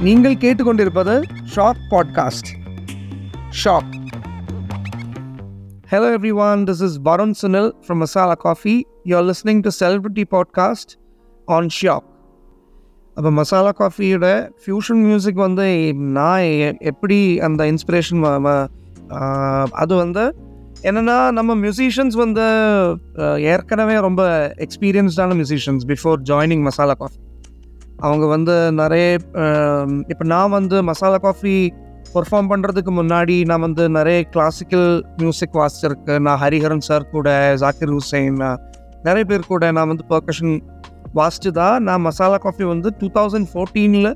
[0.00, 1.22] நீங்கள் கேட்டுக்கொண்டிருப்பது
[1.54, 2.48] Shock podcast
[3.50, 3.92] Shock
[5.92, 10.92] hello everyone this is is Sunil from Masala Coffee you are listening to celebrity podcast
[11.48, 12.08] on Shock
[13.16, 15.66] அப்போ Masala காஃபியோட fusion music வந்து
[15.98, 18.24] நான் எ- எப்படி அந்த inspiration
[19.74, 20.24] அது வந்து
[20.84, 22.44] என்னென்னா நம்ம மியூசிஷியன்ஸ் வந்து
[23.38, 24.22] ஏற்கனவே ரொம்ப
[24.58, 27.18] எக்ஸ்பீரியன்ஸ்டான musicians before joining Masala Coffee
[28.04, 29.06] அவங்க வந்து நிறைய
[30.12, 31.56] இப்போ நான் வந்து மசாலா காஃபி
[32.14, 34.88] பர்ஃபார்ம் பண்ணுறதுக்கு முன்னாடி நான் வந்து நிறைய கிளாசிக்கல்
[35.22, 36.22] மியூசிக் வாசிச்சிருக்கேன்.
[36.26, 37.28] நான் ஹரிஹரன் சார் கூட
[37.62, 38.38] ஜாக்கிர் ஹுசைன்
[39.06, 40.54] நிறைய பேர் கூட நான் வந்து பர்கஷன்
[41.18, 44.10] வாசிச்சு தான் நான் மசாலா காஃபி வந்து டூ தௌசண்ட் ஃபோர்டீனில்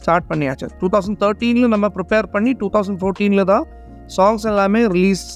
[0.00, 0.68] ஸ்டார்ட் பண்ணியாச்சு.
[0.80, 3.64] டூ தௌசண்ட் தேர்ட்டீனில் நம்ம ப்ரிப்பேர் பண்ணி டூ தௌசண்ட் ஃபோர்டீனில் தான்
[4.16, 5.26] சாங்ஸ் எல்லாமே ரிலீஸ்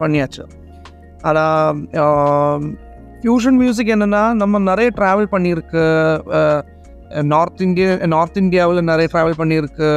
[0.00, 0.44] பண்ணியாச்சு.
[1.28, 1.80] ஆனால்
[3.22, 5.84] ஃப்யூஷன் மியூசிக் என்னென்னா நம்ம நிறைய ட்ராவல் பண்ணியிருக்கு.
[7.32, 9.88] நார்த் இந்தியா நார்த் இந்தியாவில் நிறைய ட்ராவல் பண்ணியிருக்கு.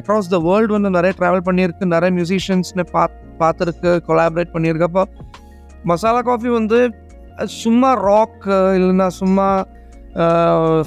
[0.00, 1.86] அக்ராஸ் த வேர்ல்டு வந்து நிறைய ட்ராவல் பண்ணியிருக்கு.
[1.94, 4.88] நிறைய மியூசிஷியன்ஸ்னு பாத் பார்த்துருக்கு கொலாபரேட் பண்ணியிருக்கு.
[4.90, 5.04] அப்போ
[5.90, 6.78] மசாலா காஃபி வந்து
[7.62, 8.46] சும்மா ராக்
[8.78, 9.48] இல்லைன்னா சும்மா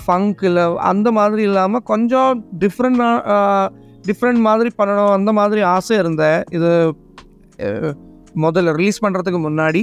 [0.03, 3.02] ஃபங்க் இல்லை அந்த மாதிரி இல்லாமல் கொஞ்சம் டிஃப்ரெண்ட்
[4.09, 5.14] டிஃப்ரெண்ட் மாதிரி பண்ணணும்.
[5.17, 6.39] அந்த மாதிரி ஆசை இருந்தேன்.
[6.58, 6.72] இது
[8.45, 9.81] முதல்ல ரிலீஸ் பண்ணுறதுக்கு முன்னாடி.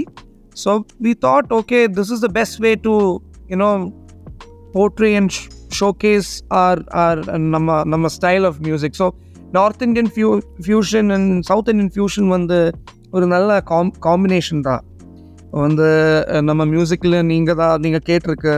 [0.63, 2.95] So okay, thought okay this is the best way to
[3.53, 3.71] you know
[4.85, 5.35] and and
[5.81, 6.31] showcase
[6.63, 7.21] our our
[7.55, 9.07] நம்ம நம்ம style of music so
[9.57, 10.31] north Indian fu
[10.67, 12.59] fusion and south Indian fusion வந்து
[13.17, 14.83] ஒரு நல்ல காம் காம்பினேஷன் தான்.
[15.65, 15.89] வந்து
[16.49, 18.49] நம்ம மியூசிக்கில் நீங்கள் தான் நீங்கள் கேட்டிருக்க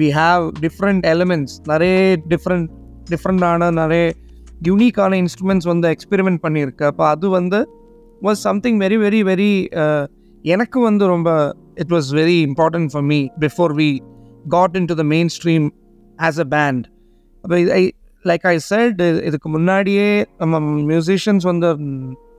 [0.00, 1.96] வி ஹாவ் டிஃப்ரெண்ட் எலிமெண்ட்ஸ் நிறைய
[2.32, 2.68] டிஃப்ரெண்ட்
[3.12, 4.04] டிஃப்ரெண்டான நிறைய
[4.68, 6.84] யூனிக்கான இன்ஸ்ட்ருமெண்ட்ஸ் வந்து எக்ஸ்பெரிமெண்ட் பண்ணியிருக்கு.
[6.90, 7.58] அப்போ அது வந்து
[8.26, 9.50] was something very very very
[10.54, 11.30] எனக்கு வந்து ரொம்ப
[11.82, 13.88] it was very important for me before we
[14.54, 15.04] got in to the
[15.36, 15.66] mainstream
[16.18, 16.84] as a band
[17.44, 17.82] அப்போ ஐ
[18.24, 20.08] லைக் ஐ செட் இதுக்கு முன்னாடியே
[20.42, 20.60] நம்ம
[20.92, 21.70] மியூசிஷியன்ஸ் வந்து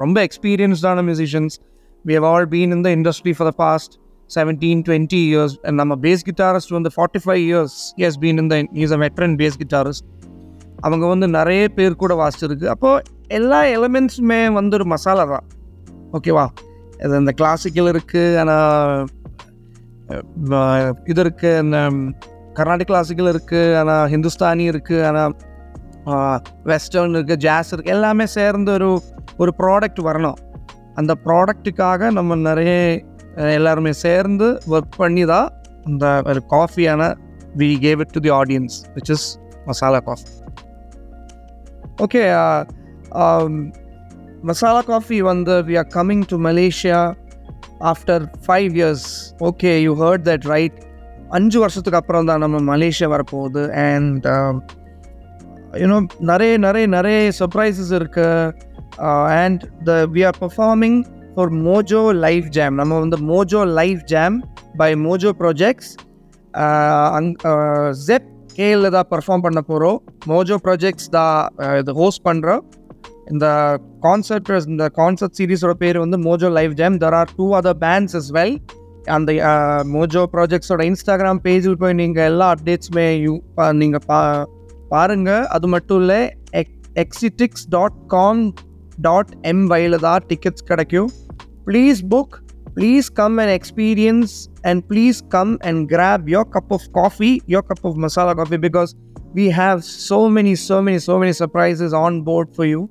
[0.04, 1.56] ரொம்ப எக்ஸ்பீரியன்ஸ்டான musicians
[2.06, 3.96] we have all been in the industry for the past
[4.30, 7.76] seventeen twenty years and நம்ம bass guitarist வந்து forty five years
[8.08, 10.08] has been இந்த is a veteran bass guitarist
[10.86, 12.66] அவங்க வந்து நிறைய பேர் கூட வாசிச்சிருக்கு.
[12.74, 13.04] அப்போது
[13.38, 15.46] எல்லா எலமெண்ட்ஸுமே வந்து ஒரு மசாலா தான்.
[16.18, 16.46] ஓகேவா
[17.06, 19.08] இது இந்த கிளாசிக்கல் இருக்குது ஆனால்
[21.06, 21.78] இது இருக்குது இந்த
[22.54, 25.34] கர்நாடிக் கிளாசிக்கல் இருக்குது ஆனால் ஹிந்துஸ்தானி இருக்குது ஆனால்
[26.64, 29.02] வெஸ்டர்ன் இருக்குது ஜாஸ் இருக்குது எல்லாமே சேர்ந்து ஒரு
[29.38, 30.38] ஒரு ப்ராடக்ட் வரணும்.
[30.96, 33.02] அந்த ப்ராடக்ட்டுக்காக நம்ம நிறைய
[33.38, 35.50] எல்லாருமே சேர்ந்து ஒர்க் பண்ணி தான்
[35.86, 37.16] அந்த ஒரு காஃபியான
[37.58, 39.28] we gave it to the audience which is
[39.66, 40.32] Masala Coffee
[42.02, 42.24] okay
[44.44, 47.00] Masala Coffee வந்து we are coming to Malaysia
[47.92, 49.08] after five years
[49.50, 50.78] okay you heard that right
[51.38, 53.64] அஞ்சு வருஷத்துக்கு அப்புறம் தான் நம்ம மலேசியா வரப்போகுது.
[53.88, 54.26] அண்ட்
[55.82, 58.30] யூனோ um, நிறைய நிறைய நிறைய சர்ப்ரைசஸ் இருக்கு.
[59.42, 60.98] And the we are performing
[61.34, 64.38] for Mojo Life Jam நம்ம வந்து Mojo Life Jam
[64.78, 65.92] by Mojo Projects
[67.18, 69.98] அங் uh, ஜெப் கேல தான் பர்ஃபார்ம் பண்ண போகிறோம்
[70.28, 72.64] மோஜோ ப்ராஜெக்ட்ஸ் தான் uh, இது ஹோஸ்ட் பண்ணுறோம்
[73.28, 73.46] இந்த
[74.02, 78.32] கான்சர்ட் இந்த கான்சர்ட் சீரிஸோட பேர் வந்து Mojo Live Jam there are two other bands as
[78.32, 78.56] well
[79.08, 79.32] அந்த
[79.88, 83.34] மோஜோ ப்ராஜெக்ட்ஸோட இன்ஸ்டாகிராம் பேஜில் போய் நீங்கள் எல்லா அப்டேட்ஸுமே யூ
[83.72, 84.20] நீங்கள் பா
[84.90, 86.22] பாருங்கள் அது மட்டும் இல்லை
[86.52, 88.42] எக் எக்ஸிடிக்ஸ் டாட் காம்
[89.02, 91.10] டாட் எம் வயலில் தான் டிக்கெட்ஸ் கிடைக்கும்.
[91.66, 92.36] Please book
[92.76, 97.86] please come and experience and please come and grab your cup of coffee your cup
[97.86, 98.92] of Masala Coffee because
[99.34, 102.82] we have so many so many so many surprises on board for you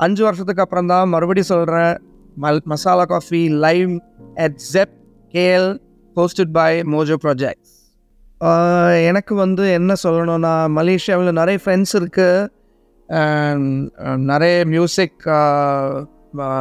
[0.00, 1.94] அஞ்சு வருஷத்துக்கு அப்புறம் தான் மறுபடியும் சொல்கிறேன்
[2.36, 3.92] மல் Masala Coffee live
[4.36, 4.94] at Zepp
[5.34, 5.70] KL
[6.16, 7.70] hosted by Mojo Projects
[9.02, 12.48] எனக்கு வந்து என்ன சொல்லணும்னா மலேசியாவில் நிறைய ஃப்ரெண்ட்ஸ் இருக்குது
[14.26, 15.26] நிறைய மியூசிக்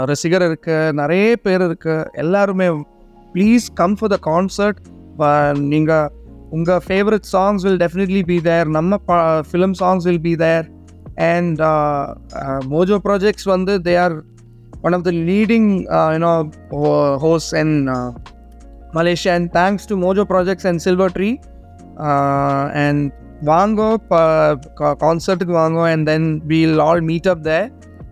[0.06, 2.68] ரசிகர் இருக்குது நிறைய பேர் இருக்குது எல்லாருமே
[3.34, 4.80] please come for the concert
[5.68, 6.10] நீங்கள்
[6.50, 9.00] உங்கள் favourite songs will definitely be there நம்ம
[9.50, 10.66] film songs will be there
[11.28, 11.62] and
[12.74, 14.16] Mojo Projects வந்து they are
[14.82, 15.70] one of the leading
[16.16, 16.34] you know
[17.26, 17.90] hose and
[18.94, 21.30] Malaysia and thanks to Mojo Projects and Silver Tree
[22.84, 23.04] and
[23.46, 23.90] வாங்கோ
[25.04, 27.60] கான்சர்ட்டுக்கு வாங்கோ and then we'll all meet up they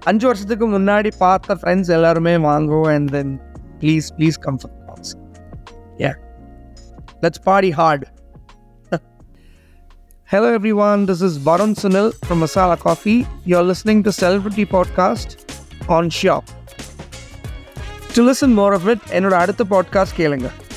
[0.05, 3.33] அஞ்சு வருஷத்துக்கு முன்னாடி பார்த்த friends எல்லாருமே வாங்கோ and then
[3.79, 5.37] please please come for concert
[6.01, 6.13] yeah
[7.23, 8.05] let's party hard
[10.31, 13.25] Hello everyone, this is Varun Sunil from Masala Coffee.
[13.45, 15.35] You're listening to Celebrity Podcast
[15.89, 16.43] on Shop.
[18.13, 20.15] To listen more of it, എന്നോട് അടുത്ത podcast.
[20.19, 20.68] കേളുങ്ക